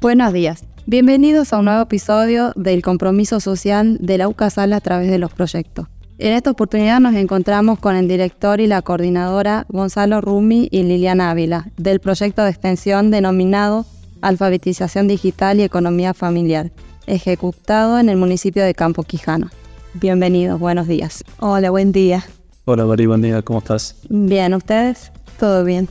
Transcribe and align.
Buenos 0.00 0.32
días. 0.32 0.64
Bienvenidos 0.86 1.52
a 1.52 1.58
un 1.58 1.64
nuevo 1.64 1.82
episodio 1.82 2.52
del 2.54 2.80
compromiso 2.80 3.40
social 3.40 3.98
de 4.00 4.18
la 4.18 4.28
UCASAL 4.28 4.72
a 4.72 4.80
través 4.80 5.10
de 5.10 5.18
los 5.18 5.32
proyectos. 5.32 5.88
En 6.18 6.32
esta 6.32 6.50
oportunidad 6.50 7.00
nos 7.00 7.14
encontramos 7.14 7.78
con 7.78 7.96
el 7.96 8.08
director 8.08 8.60
y 8.60 8.66
la 8.66 8.80
coordinadora 8.82 9.66
Gonzalo 9.68 10.20
Rumi 10.20 10.68
y 10.70 10.82
Liliana 10.84 11.30
Ávila 11.30 11.66
del 11.76 12.00
proyecto 12.00 12.42
de 12.42 12.50
extensión 12.50 13.10
denominado 13.10 13.84
Alfabetización 14.22 15.08
Digital 15.08 15.60
y 15.60 15.64
Economía 15.64 16.14
Familiar, 16.14 16.70
ejecutado 17.06 17.98
en 17.98 18.08
el 18.08 18.16
municipio 18.16 18.64
de 18.64 18.74
Campo 18.74 19.02
Quijano. 19.02 19.50
Bienvenidos, 19.92 20.58
buenos 20.58 20.88
días. 20.88 21.22
Hola, 21.38 21.70
buen 21.70 21.92
día. 21.92 22.24
Hola 22.64 22.86
Mari, 22.86 23.06
buen 23.06 23.20
día, 23.20 23.42
¿cómo 23.42 23.58
estás? 23.58 23.96
Bien, 24.08 24.54
¿ustedes? 24.54 25.12
Todo 25.38 25.64
bien. 25.64 25.88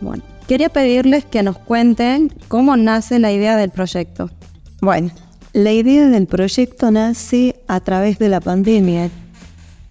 Bueno, 0.00 0.24
quería 0.50 0.68
pedirles 0.68 1.24
que 1.24 1.44
nos 1.44 1.58
cuenten 1.58 2.32
cómo 2.48 2.76
nace 2.76 3.20
la 3.20 3.30
idea 3.30 3.56
del 3.56 3.70
proyecto. 3.70 4.30
Bueno, 4.80 5.12
la 5.52 5.70
idea 5.70 6.08
del 6.08 6.26
proyecto 6.26 6.90
nace 6.90 7.54
a 7.68 7.78
través 7.78 8.18
de 8.18 8.28
la 8.28 8.40
pandemia. 8.40 9.10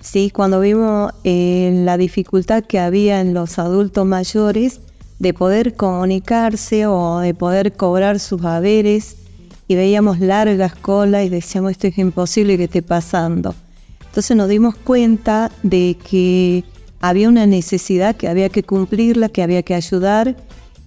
Sí, 0.02 0.30
cuando 0.32 0.60
vimos 0.60 1.14
eh, 1.24 1.72
la 1.86 1.96
dificultad 1.96 2.66
que 2.66 2.78
había 2.78 3.22
en 3.22 3.34
los 3.34 3.58
adultos 3.58 4.06
mayores 4.06 4.82
de 5.18 5.34
poder 5.34 5.76
comunicarse 5.76 6.88
o 6.88 7.20
de 7.20 7.34
poder 7.34 7.72
cobrar 7.78 8.20
sus 8.20 8.44
haberes 8.44 9.16
y 9.70 9.76
veíamos 9.76 10.20
largas 10.20 10.76
colas 10.76 11.26
y 11.26 11.30
decíamos 11.30 11.72
esto 11.72 11.88
es 11.88 11.98
imposible 11.98 12.58
que 12.58 12.66
esté 12.66 12.82
pasando. 12.82 13.56
Entonces 14.08 14.36
nos 14.36 14.50
dimos 14.50 14.76
cuenta 14.76 15.52
de 15.64 15.96
que 16.04 16.66
había 17.00 17.30
una 17.30 17.46
necesidad 17.46 18.18
que 18.18 18.28
había 18.28 18.50
que 18.50 18.64
cumplirla, 18.64 19.30
que 19.30 19.42
había 19.42 19.64
que 19.64 19.74
ayudar 19.74 20.36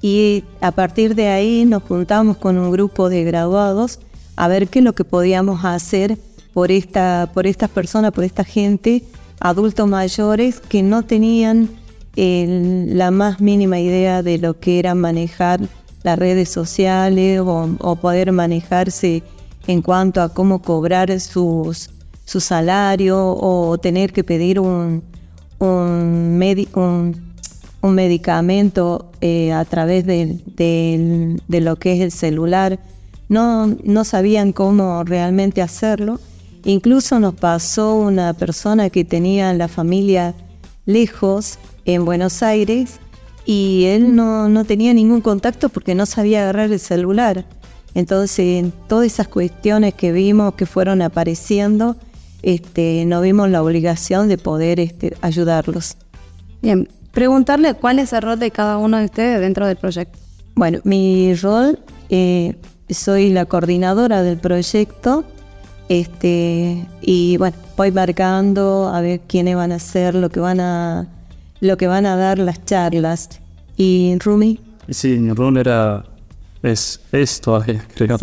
y 0.02 0.42
a 0.60 0.72
partir 0.72 1.14
de 1.14 1.28
ahí 1.28 1.64
nos 1.64 1.84
juntamos 1.84 2.36
con 2.36 2.58
un 2.58 2.72
grupo 2.72 3.08
de 3.08 3.22
graduados 3.22 4.00
a 4.36 4.48
ver 4.48 4.68
qué 4.68 4.80
es 4.80 4.84
lo 4.84 4.94
que 4.94 5.04
podíamos 5.04 5.64
hacer 5.64 6.18
por, 6.52 6.72
esta, 6.72 7.30
por 7.32 7.46
estas 7.46 7.70
personas, 7.70 8.10
por 8.12 8.24
esta 8.24 8.44
gente, 8.44 9.04
adultos 9.40 9.88
mayores 9.88 10.60
que 10.60 10.82
no 10.82 11.04
tenían 11.04 11.70
la 12.14 13.10
más 13.10 13.40
mínima 13.40 13.78
idea 13.78 14.22
de 14.22 14.38
lo 14.38 14.58
que 14.58 14.78
era 14.78 14.94
manejar 14.94 15.60
las 16.02 16.18
redes 16.18 16.50
sociales 16.50 17.40
o, 17.40 17.96
poder 17.96 18.32
manejarse 18.32 19.22
en 19.66 19.82
cuanto 19.82 20.20
a 20.20 20.34
cómo 20.34 20.60
cobrar 20.60 21.18
sus, 21.20 21.90
su 22.24 22.40
salario 22.40 23.36
o 23.38 23.78
tener 23.78 24.12
que 24.12 24.24
pedir 24.24 24.58
un, 24.58 25.02
un, 25.58 26.40
un, 26.74 27.31
medicamento 27.90 29.10
eh, 29.20 29.52
a 29.52 29.64
través 29.64 30.06
de, 30.06 30.38
de 30.56 31.60
lo 31.60 31.76
que 31.76 31.94
es 31.94 32.00
el 32.00 32.12
celular 32.12 32.78
no, 33.32 33.66
no 33.82 34.04
sabían 34.04 34.52
cómo 34.52 35.04
realmente 35.04 35.62
hacerlo. 35.62 36.20
Incluso 36.64 37.18
nos 37.18 37.34
pasó 37.34 37.94
una 37.94 38.34
persona 38.34 38.90
que 38.90 39.04
tenía 39.04 39.52
la 39.54 39.68
familia 39.68 40.34
lejos 40.84 41.58
en 41.86 42.04
Buenos 42.04 42.42
Aires 42.42 43.00
y 43.46 43.84
él 43.86 44.14
no, 44.14 44.48
no 44.50 44.64
tenía 44.64 44.92
ningún 44.92 45.22
contacto 45.22 45.70
porque 45.70 45.94
no 45.94 46.04
sabía 46.04 46.42
agarrar 46.42 46.70
el 46.70 46.78
celular. 46.78 47.46
Entonces, 47.94 48.66
todas 48.86 49.06
esas 49.06 49.28
cuestiones 49.28 49.94
que 49.94 50.12
vimos 50.12 50.54
que 50.54 50.66
fueron 50.66 51.00
apareciendo, 51.00 51.96
este, 52.42 53.04
no 53.06 53.22
vimos 53.22 53.48
la 53.48 53.62
obligación 53.62 54.28
de 54.28 54.36
poder 54.36 54.78
este, 54.78 55.16
ayudarlos. 55.22 55.96
Bien, 56.60 56.88
preguntarle 57.12 57.74
cuál 57.74 57.98
es 57.98 58.12
el 58.12 58.22
rol 58.22 58.38
de 58.38 58.50
cada 58.50 58.78
uno 58.78 58.98
de 58.98 59.04
ustedes 59.04 59.40
dentro 59.40 59.66
del 59.66 59.76
proyecto. 59.76 60.18
Bueno, 60.54 60.80
mi 60.84 61.34
rol 61.34 61.78
eh, 62.10 62.56
soy 62.90 63.30
la 63.30 63.46
coordinadora 63.46 64.22
del 64.22 64.38
proyecto 64.38 65.24
este, 65.88 66.86
y 67.02 67.36
bueno, 67.36 67.56
voy 67.76 67.90
marcando 67.92 68.88
a 68.88 69.02
ver 69.02 69.20
quiénes 69.20 69.56
van 69.56 69.72
a 69.72 69.78
ser 69.78 70.14
lo 70.14 70.30
que 70.30 70.40
van 70.40 70.58
a, 70.58 71.06
lo 71.60 71.76
que 71.76 71.86
van 71.86 72.06
a 72.06 72.16
dar 72.16 72.38
las 72.38 72.64
charlas. 72.64 73.40
¿Y 73.76 74.16
Rumi? 74.18 74.58
Sí, 74.88 75.18
mi 75.18 75.32
rol 75.32 75.58
era, 75.58 76.04
es, 76.62 77.00
esto 77.12 77.62
creo, 77.94 78.16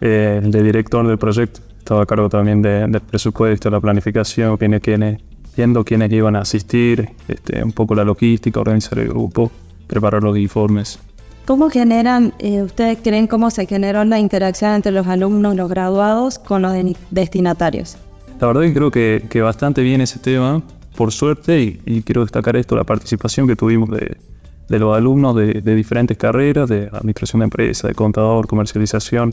eh, 0.00 0.40
de 0.42 0.62
director 0.62 1.06
del 1.06 1.18
proyecto. 1.18 1.60
Estaba 1.78 2.02
a 2.02 2.06
cargo 2.06 2.28
también 2.28 2.60
de, 2.60 2.88
del 2.88 3.00
presupuesto, 3.00 3.70
la 3.70 3.80
planificación, 3.80 4.56
quiénes, 4.56 4.80
quiénes, 4.80 5.20
viendo 5.56 5.84
quiénes 5.84 6.12
iban 6.12 6.36
a 6.36 6.40
asistir, 6.40 7.10
este, 7.28 7.62
un 7.62 7.72
poco 7.72 7.94
la 7.94 8.04
logística, 8.04 8.60
organizar 8.60 8.98
el 8.98 9.08
grupo, 9.08 9.50
preparar 9.86 10.22
los 10.22 10.36
informes. 10.36 10.98
¿Cómo 11.46 11.70
generan, 11.70 12.34
eh, 12.38 12.62
ustedes 12.62 12.98
creen 13.02 13.26
cómo 13.28 13.50
se 13.50 13.66
generó 13.66 14.04
la 14.04 14.18
interacción 14.18 14.72
entre 14.72 14.92
los 14.92 15.06
alumnos, 15.06 15.54
los 15.54 15.68
graduados 15.68 16.38
con 16.38 16.62
los 16.62 16.72
destinatarios? 17.10 17.96
La 18.40 18.48
verdad 18.48 18.62
que 18.62 18.74
creo 18.74 18.90
que, 18.90 19.26
que 19.30 19.40
bastante 19.40 19.82
bien 19.82 20.00
ese 20.00 20.18
tema, 20.18 20.62
por 20.96 21.12
suerte, 21.12 21.80
y, 21.84 22.02
quiero 22.02 22.22
destacar 22.22 22.56
esto, 22.56 22.74
la 22.74 22.84
participación 22.84 23.46
que 23.46 23.54
tuvimos 23.54 23.90
de, 23.90 24.16
de 24.68 24.78
los 24.78 24.96
alumnos 24.96 25.36
de, 25.36 25.60
de, 25.62 25.74
diferentes 25.74 26.16
carreras, 26.18 26.68
de 26.68 26.88
administración 26.92 27.40
de 27.40 27.44
empresa, 27.44 27.88
de 27.88 27.94
contador, 27.94 28.46
comercialización, 28.46 29.32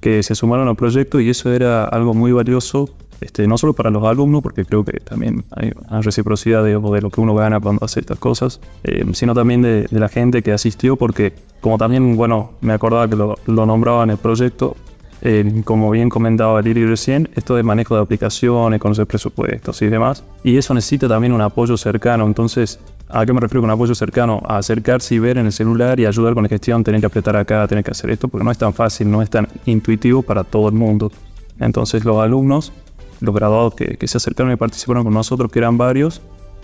que 0.00 0.22
se 0.22 0.34
sumaron 0.34 0.68
al 0.68 0.76
proyecto 0.76 1.18
y 1.18 1.30
eso 1.30 1.50
era 1.50 1.84
algo 1.84 2.12
muy 2.12 2.30
valioso 2.30 2.90
este, 3.20 3.46
no 3.46 3.58
solo 3.58 3.72
para 3.72 3.90
los 3.90 4.04
alumnos, 4.04 4.42
porque 4.42 4.64
creo 4.64 4.84
que 4.84 5.00
también 5.00 5.44
hay 5.50 5.72
una 5.88 6.02
reciprocidad 6.02 6.62
de, 6.62 6.78
de 6.78 7.00
lo 7.00 7.10
que 7.10 7.20
uno 7.20 7.34
gana 7.34 7.60
cuando 7.60 7.84
hace 7.84 8.00
estas 8.00 8.18
cosas, 8.18 8.60
eh, 8.84 9.04
sino 9.12 9.34
también 9.34 9.62
de, 9.62 9.86
la 9.90 10.08
gente 10.08 10.42
que 10.42 10.52
asistió, 10.52 10.96
porque 10.96 11.32
como 11.60 11.78
también, 11.78 12.16
bueno, 12.16 12.52
me 12.60 12.72
acordaba 12.72 13.08
que 13.08 13.16
lo, 13.16 13.36
nombraba 13.46 14.04
en 14.04 14.10
el 14.10 14.18
proyecto, 14.18 14.76
eh, 15.22 15.62
como 15.64 15.90
bien 15.90 16.10
comentaba 16.10 16.60
Lili 16.60 16.84
recién, 16.84 17.30
esto 17.34 17.54
de 17.54 17.62
manejo 17.62 17.94
de 17.94 18.02
aplicaciones, 18.02 18.80
conocer 18.80 19.06
presupuestos 19.06 19.80
y 19.80 19.86
demás, 19.86 20.24
y 20.42 20.56
eso 20.56 20.74
necesita 20.74 21.08
también 21.08 21.32
un 21.32 21.40
apoyo 21.40 21.76
cercano, 21.76 22.26
entonces 22.26 22.78
¿A 23.08 23.24
qué 23.26 23.32
me 23.32 23.40
refiero 23.40 23.60
con 23.60 23.70
apoyo 23.70 23.94
cercano? 23.94 24.40
A 24.44 24.56
acercarse 24.56 25.14
y 25.14 25.18
ver 25.18 25.38
en 25.38 25.46
el 25.46 25.52
celular 25.52 26.00
y 26.00 26.06
ayudar 26.06 26.34
con 26.34 26.42
la 26.42 26.48
gestión, 26.48 26.82
tener 26.82 27.00
que 27.00 27.06
apretar 27.06 27.36
acá, 27.36 27.66
tener 27.68 27.84
que 27.84 27.90
hacer 27.90 28.10
esto, 28.10 28.28
porque 28.28 28.44
no 28.44 28.50
es 28.50 28.58
tan 28.58 28.72
fácil, 28.72 29.10
no 29.10 29.22
es 29.22 29.30
tan 29.30 29.46
intuitivo 29.66 30.22
para 30.22 30.42
todo 30.42 30.68
el 30.68 30.74
mundo. 30.74 31.12
Entonces 31.60 32.04
los 32.04 32.16
alumnos 32.18 32.72
los 33.24 33.34
graduados 33.34 33.74
que, 33.74 34.06
se 34.06 34.16
acercaron 34.16 34.52
y 34.52 34.56
participaron 34.56 35.04
con 35.04 35.14
nosotros, 35.14 35.50
que 35.50 35.58
eran 35.58 35.78
varios, 35.78 36.20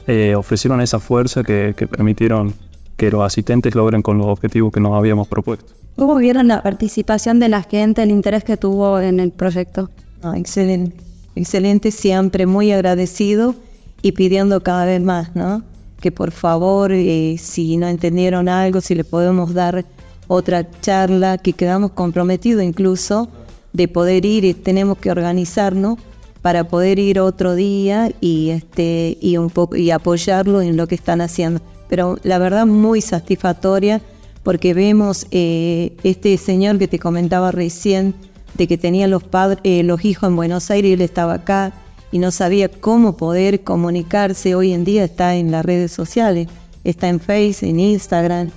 eh, 0.07 0.35
ofrecieron 0.37 0.81
esa 0.81 0.99
fuerza 0.99 1.43
que, 1.43 1.75
permitieron 1.91 2.55
que 2.97 3.11
los 3.11 3.23
asistentes 3.23 3.75
logren 3.75 4.03
con 4.03 4.19
los 4.19 4.27
objetivos 4.27 4.73
que 4.73 4.81
nos 4.81 4.93
habíamos 4.93 5.29
propuesto. 5.29 5.73
¿Cómo 5.97 6.17
vieron 6.17 6.49
la 6.49 6.63
participación 6.63 7.41
de 7.41 7.49
la 7.49 7.63
gente, 7.63 8.03
el 8.03 8.11
interés 8.11 8.45
que 8.45 8.57
tuvo 8.57 9.01
en 9.01 9.21
el 9.21 9.33
proyecto? 9.33 9.91
Ah, 10.23 10.35
excelente, 10.37 10.97
excelente, 11.35 11.91
siempre 11.91 12.47
muy 12.47 12.73
agradecido 12.73 13.55
y 14.03 14.13
pidiendo 14.13 14.63
cada 14.63 14.85
vez 14.85 15.03
más, 15.03 15.35
¿no? 15.35 15.63
Que 16.01 16.13
por 16.13 16.31
favor, 16.31 16.93
eh, 16.93 17.37
si 17.39 17.77
no 17.77 17.89
entendieron 17.89 18.49
algo, 18.49 18.81
si 18.81 18.95
le 18.95 19.05
podemos 19.05 19.53
dar 19.53 19.85
otra 20.29 20.67
charla, 20.81 21.39
que 21.39 21.53
quedamos 21.53 21.93
comprometidos 21.93 22.63
incluso 22.63 23.29
de 23.73 23.89
poder 23.89 24.25
ir 24.25 24.45
y 24.45 24.55
tenemos 24.55 24.99
que 24.99 25.11
organizarnos 25.11 25.99
para 26.43 26.65
poder 26.65 26.99
ir 26.99 27.21
otro 27.21 27.55
día 27.55 28.13
y 28.21 28.51
este 28.51 29.19
y 29.21 29.37
un 29.37 29.51
poco 29.51 29.77
y 29.77 29.91
apoyarlo 29.91 30.63
en 30.63 30.77
lo 30.77 30.87
que 30.87 30.95
están 30.95 31.21
haciendo. 31.21 31.61
Pero 31.89 32.19
la 32.23 32.39
verdad 32.39 32.67
muy 32.67 33.01
satisfactoria 33.01 34.01
porque 34.43 34.73
vemos 34.73 35.27
eh, 35.31 35.97
este 36.03 36.37
señor 36.39 36.79
que 36.79 36.89
te 36.89 36.99
comentaba 36.99 37.53
recién 37.53 38.15
de 38.55 38.67
que 38.67 38.79
tenía 38.79 39.07
los 39.07 39.23
padres 39.23 39.61
eh, 39.65 39.83
los 39.83 40.05
hijos 40.05 40.29
en 40.29 40.37
Buenos 40.37 40.71
Aires 40.71 40.91
y 40.91 40.93
él 40.95 41.01
estaba 41.03 41.35
acá 41.35 41.73
y 42.13 42.19
no 42.19 42.31
sabía 42.31 42.69
cómo 42.69 43.17
poder 43.17 43.63
comunicarse. 43.63 44.55
Hoy 44.55 44.73
en 44.73 44.85
día 44.85 45.05
está 45.05 45.37
en 45.37 45.51
las 45.51 45.65
redes 45.65 45.93
sociales, 45.93 46.49
está 46.85 47.09
en 47.09 47.21
Facebook, 47.21 47.69
en 47.69 47.81
Instagram 47.81 48.51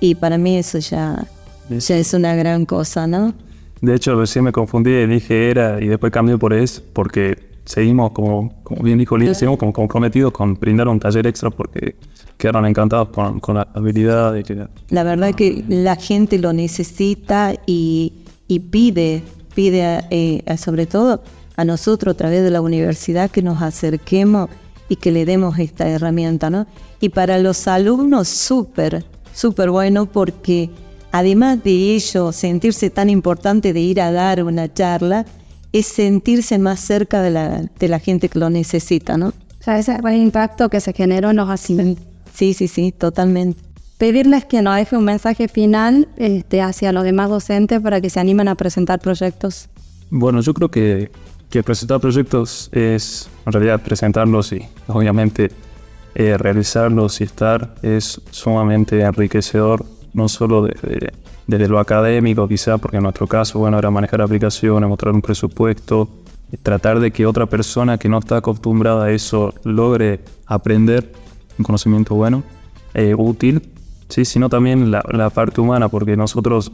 y 0.00 0.16
para 0.16 0.38
mí 0.38 0.56
eso 0.56 0.78
ya, 0.78 1.26
ya 1.70 1.96
es 1.96 2.14
una 2.14 2.34
gran 2.34 2.66
cosa, 2.66 3.06
¿no? 3.06 3.32
De 3.80 3.94
hecho, 3.94 4.18
recién 4.18 4.44
me 4.44 4.52
confundí 4.52 4.90
y 4.90 5.06
dije 5.06 5.50
era 5.50 5.80
y 5.80 5.86
después 5.86 6.12
cambié 6.12 6.36
por 6.36 6.52
es 6.52 6.80
porque 6.80 7.48
seguimos, 7.64 8.12
como, 8.12 8.62
como 8.62 8.82
bien 8.82 8.98
dijo 8.98 9.16
Lili, 9.16 9.34
seguimos 9.34 9.58
como 9.58 9.72
comprometidos 9.72 10.32
con 10.32 10.54
brindar 10.54 10.88
un 10.88 10.98
taller 10.98 11.26
extra 11.26 11.50
porque 11.50 11.96
quedaron 12.38 12.64
encantados 12.66 13.08
con, 13.08 13.40
con 13.40 13.56
la 13.56 13.68
habilidad 13.74 14.34
que... 14.42 14.66
La 14.90 15.04
verdad 15.04 15.34
que 15.34 15.64
la 15.68 15.96
gente 15.96 16.38
lo 16.38 16.52
necesita 16.52 17.54
y, 17.66 18.12
y 18.46 18.60
pide, 18.60 19.22
pide 19.54 20.04
eh, 20.10 20.56
sobre 20.56 20.86
todo 20.86 21.22
a 21.56 21.64
nosotros 21.64 22.14
a 22.14 22.16
través 22.16 22.42
de 22.42 22.50
la 22.50 22.60
universidad 22.60 23.30
que 23.30 23.42
nos 23.42 23.60
acerquemos 23.60 24.48
y 24.88 24.96
que 24.96 25.12
le 25.12 25.26
demos 25.26 25.58
esta 25.58 25.86
herramienta, 25.88 26.48
¿no? 26.48 26.66
Y 27.00 27.10
para 27.10 27.38
los 27.38 27.68
alumnos 27.68 28.28
súper, 28.28 29.04
súper 29.34 29.70
bueno 29.70 30.06
porque 30.06 30.70
además 31.12 31.62
de 31.64 31.94
ello, 31.94 32.32
sentirse 32.32 32.90
tan 32.90 33.10
importante 33.10 33.72
de 33.72 33.80
ir 33.80 34.00
a 34.00 34.12
dar 34.12 34.42
una 34.44 34.72
charla, 34.72 35.26
es 35.72 35.86
sentirse 35.86 36.58
más 36.58 36.80
cerca 36.80 37.22
de 37.22 37.30
la, 37.30 37.62
de 37.78 37.88
la 37.88 37.98
gente 37.98 38.28
que 38.28 38.38
lo 38.38 38.50
necesita, 38.50 39.16
¿no? 39.16 39.28
O 39.28 39.62
sea, 39.62 39.78
ese 39.78 39.98
fue 40.00 40.14
el 40.14 40.22
impacto 40.22 40.68
que 40.68 40.80
se 40.80 40.92
generó 40.92 41.30
en 41.30 41.36
los 41.36 41.48
asistentes. 41.50 42.04
Sí, 42.32 42.54
sí, 42.54 42.68
sí, 42.68 42.92
totalmente. 42.92 43.60
pedirles 43.98 44.44
que 44.44 44.62
nos 44.62 44.76
deje 44.76 44.96
un 44.96 45.04
mensaje 45.04 45.48
final 45.48 46.08
este, 46.16 46.62
hacia 46.62 46.92
los 46.92 47.04
demás 47.04 47.28
docentes 47.28 47.80
para 47.80 48.00
que 48.00 48.08
se 48.08 48.20
animen 48.20 48.48
a 48.48 48.54
presentar 48.54 49.00
proyectos. 49.00 49.68
Bueno, 50.10 50.40
yo 50.40 50.54
creo 50.54 50.70
que, 50.70 51.10
que 51.50 51.62
presentar 51.62 52.00
proyectos 52.00 52.70
es 52.72 53.28
en 53.44 53.52
realidad 53.52 53.82
presentarlos 53.82 54.52
y 54.52 54.62
obviamente 54.86 55.50
eh, 56.14 56.38
realizarlos 56.38 57.20
y 57.20 57.24
estar 57.24 57.74
es 57.82 58.20
sumamente 58.30 59.00
enriquecedor, 59.00 59.84
no 60.12 60.28
solo 60.28 60.66
desde, 61.46 61.68
lo 61.68 61.78
académico 61.78 62.46
quizá, 62.48 62.78
porque 62.78 62.98
en 62.98 63.04
nuestro 63.04 63.26
caso, 63.26 63.58
bueno, 63.58 63.78
era 63.78 63.90
manejar 63.90 64.20
aplicaciones, 64.20 64.88
mostrar 64.88 65.14
un 65.14 65.22
presupuesto, 65.22 66.08
tratar 66.62 67.00
de 67.00 67.10
que 67.10 67.26
otra 67.26 67.46
persona 67.46 67.98
que 67.98 68.08
no 68.08 68.18
está 68.18 68.38
acostumbrada 68.38 69.06
a 69.06 69.10
eso 69.10 69.54
logre 69.64 70.20
aprender 70.46 71.12
un 71.58 71.64
conocimiento 71.64 72.14
bueno, 72.14 72.42
eh, 72.94 73.14
útil, 73.16 73.70
¿sí? 74.08 74.24
sino 74.24 74.48
también 74.48 74.90
la, 74.90 75.30
parte 75.30 75.60
humana, 75.60 75.88
porque 75.88 76.16
nosotros 76.16 76.72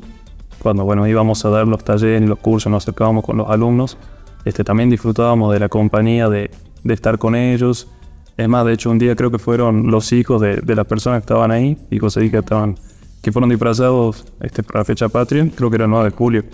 cuando 0.61 0.85
bueno, 0.85 1.07
íbamos 1.07 1.45
a 1.45 1.51
dar 1.51 1.69
los 1.69 1.85
talleres 1.85 2.23
y 2.23 2.27
los 2.27 2.39
cursos, 2.39 2.71
nos 2.71 2.85
acercábamos 2.85 3.25
con 3.25 3.37
los 3.37 3.51
alumnos, 3.51 3.99
este, 4.45 4.65
también 4.65 4.91
disfrutábamos 4.91 5.53
de 5.53 5.61
la 5.61 5.69
compañía, 5.69 6.29
de, 6.29 6.51
estar 6.85 7.19
con 7.19 7.35
ellos. 7.35 7.89
Es 8.37 8.49
más, 8.49 8.67
de 8.67 8.75
hecho, 8.75 8.91
un 8.91 8.99
día 8.99 9.17
creo 9.17 9.31
que 9.31 9.39
fueron 9.39 9.91
los 9.91 10.13
hijos 10.13 10.41
de, 10.41 10.57
de 10.57 10.75
las 10.75 10.87
personas 10.87 11.21
que 11.21 11.25
estaban 11.25 11.51
ahí, 11.51 11.79
hijos 11.91 12.17
ahí 12.17 12.31
que 12.31 12.39
estaban, 12.39 12.77
que 13.25 13.33
fueron 13.33 13.49
disfrazados 13.49 14.27
este, 14.43 14.63
para 14.63 14.81
la 14.81 14.85
fecha 14.85 15.09
patria, 15.09 15.49
creo 15.55 15.71
que 15.71 15.77
era 15.77 15.87
el 15.87 15.91
9 15.91 16.11
de 16.11 16.17
julio. 16.17 16.45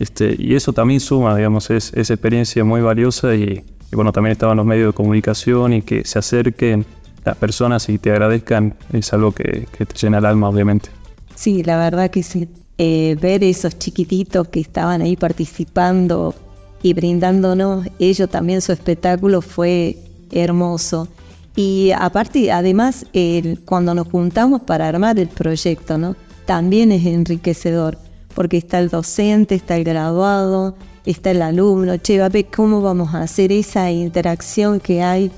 Este, 0.00 0.34
y 0.36 0.56
eso 0.56 0.72
también 0.72 0.98
suma, 0.98 1.36
digamos, 1.36 1.70
es, 1.70 1.92
esa 1.94 2.12
experiencia 2.12 2.64
muy 2.64 2.80
valiosa 2.80 3.36
y, 3.36 3.64
y, 3.92 3.94
bueno, 3.94 4.10
también 4.10 4.32
estaban 4.32 4.56
los 4.56 4.66
medios 4.66 4.88
de 4.88 4.92
comunicación 4.94 5.74
y 5.74 5.82
que 5.82 6.04
se 6.04 6.18
acerquen 6.18 6.84
las 7.24 7.36
personas 7.36 7.88
y 7.88 7.98
te 7.98 8.10
agradezcan 8.10 8.74
es 8.92 9.12
algo 9.12 9.30
que, 9.30 9.68
que 9.78 9.86
te 9.86 9.94
llena 9.94 10.18
el 10.18 10.26
alma, 10.26 10.48
obviamente. 10.48 10.88
Sí, 11.36 11.62
la 11.62 11.78
verdad 11.78 12.10
que 12.10 12.24
sí. 12.24 12.48
Eh, 12.78 13.16
ver 13.20 13.44
esos 13.44 13.78
chiquititos 13.78 14.48
que 14.48 14.58
estaban 14.58 15.02
ahí 15.02 15.14
participando 15.14 16.34
y 16.82 16.94
brindándonos 16.94 17.86
ellos 18.00 18.28
también 18.28 18.60
su 18.60 18.72
espectáculo 18.72 19.40
fue 19.40 19.98
hermoso. 20.32 21.06
Y 21.54 21.90
aparte, 21.92 22.50
además, 22.50 23.06
el, 23.12 23.60
cuando 23.64 23.94
nos 23.94 24.08
juntamos 24.08 24.62
para 24.62 24.88
armar 24.88 25.18
el 25.18 25.28
proyecto, 25.28 25.98
¿no? 25.98 26.16
También 26.46 26.92
es 26.92 27.04
enriquecedor 27.06 27.98
porque 28.34 28.56
está 28.56 28.78
el 28.78 28.88
docente, 28.88 29.54
está 29.54 29.76
el 29.76 29.84
graduado, 29.84 30.74
está 31.04 31.30
el 31.30 31.42
alumno, 31.42 31.96
che, 31.98 32.18
va 32.18 32.26
a 32.26 32.28
ver 32.30 32.46
cómo 32.46 32.80
vamos 32.80 33.14
a 33.14 33.22
hacer 33.22 33.52
esa 33.52 33.90
interacción 33.90 34.80
que 34.80 35.02
hay 35.02 35.30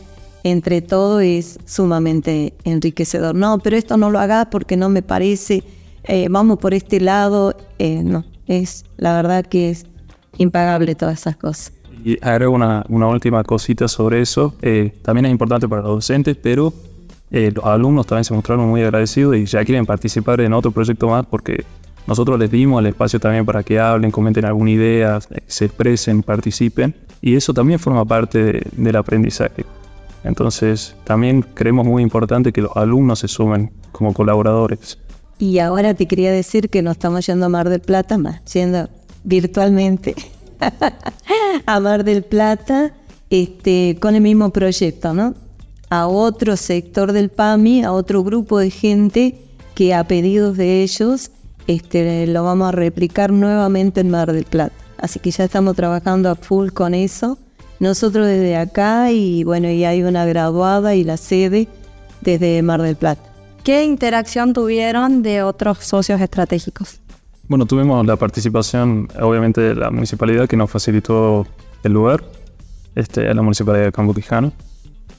entre 0.45 0.83
todo 0.83 1.21
es 1.21 1.59
sumamente 1.65 2.53
enriquecedor. 2.65 3.35
No, 3.35 3.59
pero 3.59 3.77
esto 3.77 3.97
no 3.97 4.11
lo 4.11 4.21
hagas 4.21 4.49
porque 4.51 4.77
no 4.77 4.91
me 4.91 5.03
parece, 5.03 5.65
eh, 6.05 6.29
vamos 6.31 6.59
por 6.59 6.75
este 6.75 7.01
lado, 7.01 7.57
eh, 7.79 8.03
no, 8.05 8.25
es 8.47 8.85
la 8.99 9.17
verdad 9.17 9.45
que 9.45 9.71
es 9.71 9.87
impagable 10.37 10.95
todas 10.95 11.21
esas 11.21 11.37
cosas. 11.37 11.73
Y 12.05 12.19
agrego 12.23 12.53
una, 12.53 12.85
última 12.89 13.43
cosita 13.45 13.89
sobre 13.89 14.21
eso, 14.21 14.55
eh, 14.61 14.93
también 15.03 15.25
es 15.25 15.33
importante 15.33 15.67
para 15.67 15.81
los 15.81 15.93
docentes, 15.93 16.37
pero 16.37 16.75
eh, 17.31 17.51
los 17.55 17.65
alumnos 17.65 18.07
también 18.07 18.25
se 18.25 18.35
mostraron 18.35 18.69
muy 18.69 18.83
agradecidos 18.83 19.35
y 19.37 19.47
ya 19.47 19.65
quieren 19.65 19.87
participar 19.87 20.43
en 20.43 20.53
otro 20.53 20.71
proyecto 20.71 21.09
más 21.09 21.25
porque 21.25 21.65
nosotros 22.07 22.39
les 22.39 22.51
dimos 22.51 22.81
el 22.81 22.89
espacio 22.89 23.19
también 23.19 23.47
para 23.47 23.63
que 23.63 23.81
hablen, 23.81 24.11
comenten 24.11 24.45
alguna 24.45 24.71
idea, 24.71 25.19
se 25.47 25.65
expresen, 25.65 26.23
participen. 26.23 26.95
Y 27.23 27.37
eso 27.37 27.55
también 27.55 27.79
forma 27.79 28.05
parte 28.05 28.45
de, 28.45 28.67
del 28.77 28.97
aprendizaje. 28.97 29.65
Entonces, 30.25 30.95
también 31.05 31.41
creemos 31.55 31.87
muy 31.87 32.03
importante 32.03 32.53
que 32.53 32.61
los 32.61 32.77
alumnos 32.77 33.21
se 33.21 33.29
sumen 33.29 33.73
como 33.93 34.13
colaboradores. 34.13 34.99
Y 35.39 35.59
ahora 35.59 35.95
te 35.95 36.07
quería 36.07 36.31
decir 36.31 36.69
que 36.69 36.83
no 36.83 36.91
estamos 36.91 37.27
yendo 37.27 37.47
a 37.47 37.49
Mar 37.49 37.71
del 37.71 37.81
Plata, 37.81 38.19
más 38.19 38.45
yendo 38.53 38.91
virtualmente 39.25 40.15
a 41.67 41.81
Mar 41.81 42.05
del 42.05 42.25
Plata 42.25 42.93
este, 43.31 43.97
con 44.01 44.15
el 44.15 44.21
mismo 44.21 44.51
proyecto, 44.51 45.15
¿no? 45.15 45.35
A 45.91 46.07
otro 46.07 46.57
sector 46.57 47.13
del 47.13 47.31
PAMI, 47.31 47.85
a 47.85 47.93
otro 47.93 48.23
grupo 48.25 48.59
de 48.59 48.71
gente 48.71 49.39
que 49.75 49.95
a 49.95 50.05
pedidos 50.05 50.57
de 50.57 50.83
ellos 50.83 51.31
este, 51.67 52.27
lo 52.27 52.45
vamos 52.45 52.69
a 52.69 52.73
replicar 52.73 53.33
nuevamente 53.33 54.01
en 54.01 54.11
Mar 54.11 54.33
del 54.33 54.45
Plata. 54.45 54.75
Así 54.99 55.19
que 55.19 55.31
ya 55.31 55.45
estamos 55.45 55.77
trabajando 55.77 56.31
a 56.31 56.35
full 56.35 56.71
con 56.71 56.95
eso. 56.95 57.39
Nosotros 57.81 58.27
desde 58.27 58.57
acá 58.57 59.11
y 59.11 59.45
bueno, 59.45 59.69
y 59.69 59.85
hay 59.85 60.03
una 60.03 60.25
graduada 60.25 60.95
y 60.95 61.05
la 61.05 61.17
sede 61.17 61.69
desde 62.21 62.63
Mar 62.63 62.83
del 62.83 62.97
Plata. 62.97 63.23
¿Qué 63.65 63.85
interacción 63.85 64.53
tuvieron 64.53 65.23
de 65.23 65.43
otros 65.43 65.79
socios 65.79 66.21
estratégicos? 66.21 67.01
Bueno, 67.49 67.67
tuvimos 67.67 68.07
la 68.07 68.17
participación, 68.17 69.09
obviamente, 69.21 69.61
de 69.61 69.75
la 69.75 69.91
municipalidad 69.91 70.49
que 70.49 70.57
nos 70.57 70.71
facilitó 70.71 71.47
el 71.83 71.93
lugar, 71.93 72.25
este, 72.95 73.33
la 73.35 73.43
municipalidad 73.43 73.85
de 73.85 73.93
Campo 73.93 74.15
Quijano. 74.15 74.53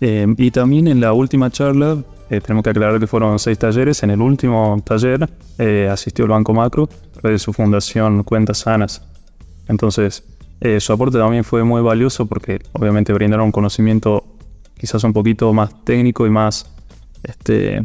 Eh, 0.01 0.25
y 0.37 0.51
también 0.51 0.87
en 0.87 0.99
la 0.99 1.13
última 1.13 1.49
charla 1.49 1.97
eh, 2.29 2.41
tenemos 2.41 2.63
que 2.63 2.71
aclarar 2.71 2.99
que 2.99 3.07
fueron 3.07 3.37
seis 3.37 3.57
talleres. 3.59 4.01
En 4.03 4.09
el 4.09 4.21
último 4.21 4.81
taller 4.83 5.29
eh, 5.57 5.87
asistió 5.91 6.25
el 6.25 6.31
Banco 6.31 6.53
Macro 6.53 6.89
de 7.21 7.37
su 7.37 7.53
fundación 7.53 8.23
Cuentas 8.23 8.59
Sanas. 8.59 9.03
Entonces, 9.67 10.23
eh, 10.61 10.79
su 10.79 10.93
aporte 10.93 11.17
también 11.17 11.43
fue 11.43 11.63
muy 11.63 11.81
valioso 11.81 12.25
porque 12.25 12.59
obviamente 12.73 13.13
brindaron 13.13 13.51
conocimiento 13.51 14.23
quizás 14.77 15.03
un 15.03 15.13
poquito 15.13 15.53
más 15.53 15.83
técnico 15.83 16.25
y 16.25 16.29
más 16.29 16.71
este, 17.23 17.81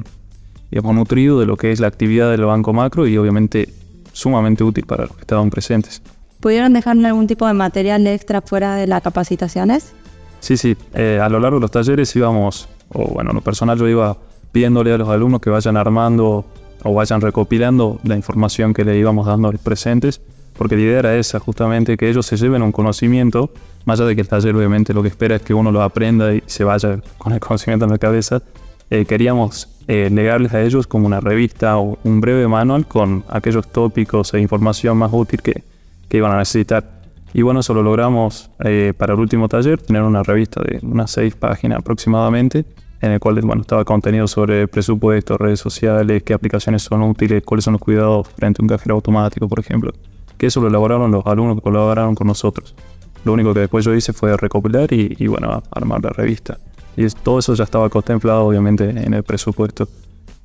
digamos, 0.71 0.95
nutrido 0.95 1.41
de 1.41 1.47
lo 1.47 1.57
que 1.57 1.73
es 1.73 1.81
la 1.81 1.89
actividad 1.89 2.31
del 2.31 2.45
Banco 2.45 2.73
Macro 2.73 3.07
y 3.07 3.17
obviamente 3.19 3.69
sumamente 4.13 4.65
útil 4.65 4.85
para 4.87 5.07
los 5.07 5.15
que 5.15 5.23
estaban 5.23 5.51
presentes. 5.51 6.03
¿Pudieron 6.41 6.73
dejarme 6.73 7.09
algún 7.09 7.27
tipo 7.27 7.47
de 7.47 7.53
material 7.53 8.07
extra 8.07 8.41
fuera 8.41 8.77
de 8.77 8.87
las 8.87 9.03
capacitaciones? 9.03 9.93
Sí, 10.41 10.57
sí. 10.57 10.77
a 10.95 11.29
lo 11.29 11.39
largo 11.39 11.59
de 11.59 11.63
los 11.63 11.71
talleres 11.71 12.15
íbamos, 12.17 12.69
o 12.89 13.05
bueno, 13.07 13.31
en 13.31 13.37
lo 13.37 13.43
personal 13.43 13.79
yo 13.79 13.87
iba 13.87 14.17
pidiéndole 14.53 14.93
a 14.93 14.99
los 14.99 15.09
alumnos 15.09 15.41
que 15.41 15.51
vayan 15.51 15.77
armando 15.77 16.45
o 16.83 16.95
vayan 16.95 17.21
recopilando 17.21 18.01
la 18.05 18.17
información 18.17 18.73
que 18.73 18.85
le 18.85 18.97
íbamos 18.99 19.27
dando 19.27 19.49
a 19.49 19.53
los 19.53 19.61
presentes, 19.61 20.21
porque 20.57 20.77
la 20.77 20.83
idea 20.83 20.99
era 20.99 21.17
esa, 21.17 21.39
justamente 21.39 21.97
que 21.97 22.09
ellos 22.09 22.27
se 22.27 22.37
lleven 22.37 22.63
un 22.63 22.73
conocimiento, 22.73 23.51
más 23.85 24.01
allá 24.01 24.09
de 24.09 24.15
que 24.15 24.23
el 24.23 24.29
taller 24.29 24.55
obviamente 24.55 24.93
lo 24.93 25.03
que 25.03 25.09
espera 25.09 25.37
es 25.37 25.43
que 25.43 25.55
uno 25.55 25.73
lo 25.73 25.83
aprenda 25.83 26.35
y 26.35 26.43
se 26.47 26.65
vaya 26.65 27.01
con 27.19 27.33
el 27.33 27.41
conocimiento 27.41 27.85
en 27.85 27.93
la 27.93 27.99
cabeza, 27.99 28.43
eh, 28.91 29.05
queríamos 29.05 29.69
eh, 29.91 30.49
a 30.53 30.61
ellos 30.63 30.87
como 30.87 31.07
una 31.07 31.19
revista 31.19 31.77
o 31.79 31.99
un 32.05 32.21
breve 32.21 32.47
manual 32.47 32.87
con 32.87 33.25
aquellos 33.29 33.67
tópicos 33.67 34.33
e 34.35 34.41
información 34.41 34.97
más 34.97 35.11
útil 35.13 35.43
que, 35.43 35.65
que 36.09 36.17
iban 36.17 36.31
a 36.31 36.39
necesitar. 36.39 37.01
Y 37.35 37.43
bueno, 37.43 37.61
eso 37.61 37.75
lo 37.75 37.83
logramos 37.83 38.51
eh, 38.65 38.93
para 38.97 39.15
el 39.15 39.21
último 39.21 39.49
taller, 39.49 39.81
tener 39.83 40.03
una 40.03 40.23
revista 40.23 40.63
de 40.63 40.79
unas 40.83 41.11
seis 41.11 41.35
páginas 41.35 41.81
aproximadamente, 41.81 42.65
en 43.01 43.13
el 43.13 43.19
cual 43.19 43.41
bueno, 43.43 43.63
estaba 43.63 43.85
contenido 43.85 44.29
sobre 44.29 44.69
presupuestos, 44.69 45.39
redes 45.39 45.59
sociales, 45.59 46.23
qué 46.23 46.35
aplicaciones 46.35 46.83
son 46.83 47.03
útiles, 47.03 47.43
cuáles 47.45 47.65
son 47.65 47.73
los 47.73 47.81
cuidados 47.81 48.29
frente 48.29 48.61
a 48.61 48.63
un 48.63 48.69
cajero 48.69 48.95
automático, 48.95 49.49
por 49.49 49.59
ejemplo. 49.59 49.93
Que 50.39 50.47
eso 50.47 50.61
lo 50.61 50.69
elaboraron 50.69 51.11
los 51.11 51.27
alumnos 51.27 51.57
que 51.57 51.63
colaboraron 51.63 52.15
con 52.15 52.29
nosotros. 52.29 52.77
Lo 53.25 53.33
único 53.33 53.53
que 53.53 53.61
después 53.61 53.85
yo 53.85 53.95
hice 53.95 54.13
fue 54.13 54.37
recopilar 54.37 54.93
y, 54.93 55.17
y 55.19 55.27
bueno, 55.27 55.63
armar 55.73 56.03
la 56.03 56.11
revista. 56.11 56.59
Y 56.97 57.05
es, 57.05 57.15
todo 57.15 57.39
eso 57.39 57.55
ya 57.55 57.65
estaba 57.65 57.89
contemplado 57.89 58.45
obviamente 58.45 58.91
en 58.91 59.15
el 59.15 59.23
presupuesto. 59.23 59.89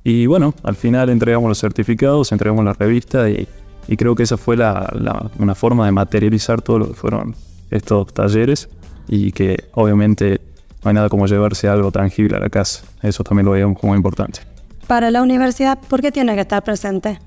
Y 0.04 0.28
bueno, 0.28 0.54
al 0.64 0.76
final 0.76 1.10
entregamos 1.10 1.50
los 1.50 1.60
certificados, 1.60 2.32
entregamos 2.32 2.64
la 2.64 2.74
revista 2.74 3.30
y, 3.30 3.48
y 3.88 3.98
creo 3.98 4.16
que 4.16 4.24
esa 4.24 4.38
fue 4.38 4.56
la, 4.56 4.92
la, 4.94 5.32
una 5.40 5.56
forma 5.56 5.86
de 5.86 5.92
materializar 5.92 6.62
todo 6.62 6.80
lo 6.80 6.88
que 6.90 6.94
fueron 6.94 7.36
estos 7.72 8.14
talleres 8.14 8.70
y 9.08 9.32
que 9.32 9.66
obviamente 9.74 10.42
no 10.84 10.90
hay 10.90 10.96
nada 10.96 11.10
como 11.10 11.26
llevarse 11.26 11.68
algo 11.68 11.92
tangible 11.92 12.38
a 12.38 12.40
la 12.40 12.50
casa. 12.50 12.86
Eso 13.02 13.24
también 13.24 13.46
lo 13.46 13.52
veo 13.52 13.74
como 13.74 13.96
importante. 13.96 14.42
Para 14.88 15.10
la 15.10 15.24
universidad, 15.24 15.80
¿por 15.80 16.02
qué 16.02 16.12
tiene 16.12 16.36
que 16.36 16.42
estar 16.42 16.64
presente? 16.64 17.20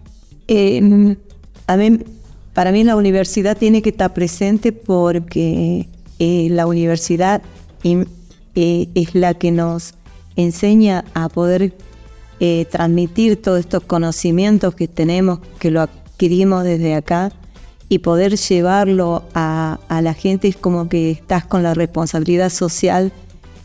Eh, 0.46 1.16
a 1.66 1.76
mí, 1.76 1.98
para 2.54 2.70
mí 2.70 2.84
la 2.84 2.94
universidad 2.94 3.56
tiene 3.56 3.82
que 3.82 3.90
estar 3.90 4.14
presente 4.14 4.72
porque 4.72 5.88
eh, 6.20 6.48
la 6.50 6.66
universidad 6.66 7.42
es 8.94 9.14
la 9.14 9.34
que 9.34 9.50
nos 9.50 9.94
enseña 10.36 11.04
a 11.14 11.28
poder 11.28 11.74
eh, 12.40 12.66
transmitir 12.70 13.40
todos 13.40 13.60
estos 13.60 13.84
conocimientos 13.84 14.74
que 14.74 14.88
tenemos, 14.88 15.40
que 15.58 15.70
lo 15.70 15.80
adquirimos 15.80 16.64
desde 16.64 16.94
acá 16.94 17.32
y 17.88 17.98
poder 17.98 18.36
llevarlo 18.36 19.24
a, 19.34 19.78
a 19.88 20.02
la 20.02 20.14
gente 20.14 20.48
es 20.48 20.56
como 20.56 20.88
que 20.88 21.10
estás 21.10 21.44
con 21.44 21.62
la 21.62 21.74
responsabilidad 21.74 22.50
social 22.50 23.12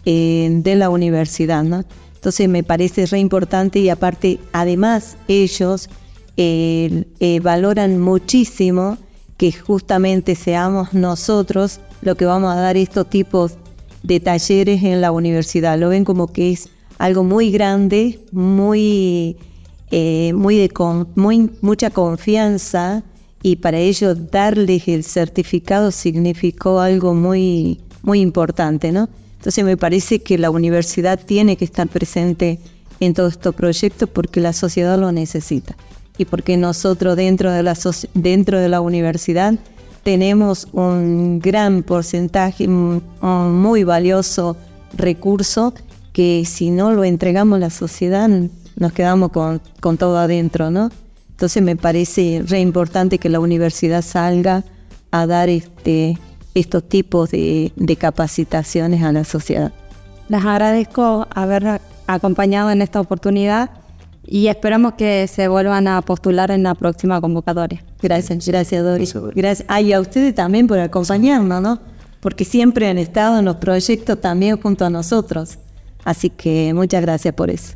eh, 0.05 0.49
de 0.51 0.75
la 0.75 0.89
universidad, 0.89 1.63
¿no? 1.63 1.85
Entonces 2.15 2.47
me 2.47 2.63
parece 2.63 3.05
re 3.05 3.19
importante 3.19 3.79
y 3.79 3.89
aparte, 3.89 4.39
además, 4.53 5.17
ellos 5.27 5.89
eh, 6.35 7.05
eh, 7.19 7.39
valoran 7.41 7.99
muchísimo 7.99 8.97
que 9.37 9.51
justamente 9.51 10.35
seamos 10.35 10.93
nosotros 10.93 11.79
lo 12.01 12.15
que 12.15 12.25
vamos 12.25 12.53
a 12.53 12.59
dar 12.59 12.75
estos 12.75 13.09
tipos 13.09 13.53
de 14.03 14.19
talleres 14.19 14.83
en 14.83 15.01
la 15.01 15.11
universidad. 15.11 15.79
Lo 15.79 15.89
ven 15.89 16.05
como 16.05 16.31
que 16.31 16.51
es 16.51 16.69
algo 16.97 17.23
muy 17.23 17.51
grande, 17.51 18.19
muy 18.31 19.37
eh, 19.95 20.33
muy 20.33 20.57
de 20.57 20.69
con, 20.69 21.07
muy, 21.13 21.51
mucha 21.61 21.91
confianza 21.91 23.03
y 23.43 23.57
para 23.57 23.77
ello 23.77 24.15
darles 24.15 24.87
el 24.87 25.03
certificado 25.03 25.91
significó 25.91 26.79
algo 26.79 27.13
muy, 27.13 27.79
muy 28.01 28.19
importante, 28.19 28.91
¿no? 28.91 29.07
Entonces 29.37 29.63
me 29.63 29.77
parece 29.77 30.23
que 30.23 30.39
la 30.39 30.49
universidad 30.49 31.19
tiene 31.23 31.57
que 31.57 31.65
estar 31.65 31.87
presente 31.87 32.57
en 33.01 33.13
todos 33.13 33.33
estos 33.33 33.53
proyectos 33.53 34.09
porque 34.09 34.39
la 34.39 34.53
sociedad 34.53 34.97
lo 34.97 35.11
necesita 35.11 35.75
y 36.17 36.25
porque 36.25 36.57
nosotros 36.57 37.15
dentro 37.15 37.51
de 37.51 37.61
la, 37.61 37.77
dentro 38.15 38.59
de 38.59 38.69
la 38.69 38.81
universidad 38.81 39.53
tenemos 40.03 40.67
un 40.73 41.39
gran 41.39 41.83
porcentaje, 41.83 42.67
un 42.67 43.01
muy 43.21 43.83
valioso 43.83 44.57
recurso 44.95 45.73
que 46.11 46.43
si 46.45 46.69
no 46.69 46.91
lo 46.91 47.03
entregamos 47.03 47.57
a 47.57 47.59
la 47.59 47.69
sociedad 47.69 48.29
nos 48.75 48.93
quedamos 48.93 49.31
con, 49.31 49.61
con 49.79 49.97
todo 49.97 50.17
adentro, 50.17 50.71
¿no? 50.71 50.89
Entonces 51.29 51.63
me 51.63 51.75
parece 51.75 52.43
re 52.45 52.59
importante 52.59 53.17
que 53.17 53.29
la 53.29 53.39
universidad 53.39 54.01
salga 54.01 54.63
a 55.11 55.25
dar 55.27 55.49
este, 55.49 56.17
estos 56.53 56.87
tipos 56.87 57.31
de, 57.31 57.71
capacitaciones 57.99 59.03
a 59.03 59.11
la 59.11 59.23
sociedad. 59.23 59.71
Les 60.29 60.43
agradezco 60.43 61.27
haber 61.33 61.81
acompañado 62.07 62.71
en 62.71 62.81
esta 62.81 62.99
oportunidad 62.99 63.71
y 64.25 64.47
esperamos 64.47 64.93
que 64.93 65.27
se 65.27 65.47
vuelvan 65.47 65.87
a 65.87 66.01
postular 66.01 66.51
en 66.51 66.63
la 66.63 66.75
próxima 66.75 67.19
convocatoria. 67.19 67.83
Gracias, 68.01 68.47
gracias 68.47 68.83
Doris. 68.83 69.13
Gracias. 69.35 69.65
Ah, 69.69 69.81
y 69.81 69.93
a 69.93 69.99
ustedes 69.99 70.33
también 70.33 70.67
por 70.67 70.79
acompañarnos, 70.79 71.61
¿no? 71.61 71.79
Porque 72.19 72.45
siempre 72.45 72.87
han 72.87 72.97
estado 72.97 73.39
en 73.39 73.45
los 73.45 73.57
proyectos 73.57 74.19
también 74.21 74.59
junto 74.59 74.85
a 74.85 74.89
nosotros. 74.89 75.57
Así 76.05 76.29
que 76.29 76.73
muchas 76.73 77.01
gracias 77.01 77.33
por 77.33 77.49
eso. 77.49 77.73